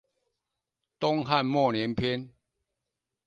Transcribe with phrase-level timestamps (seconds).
[0.99, 2.31] 東漢末年篇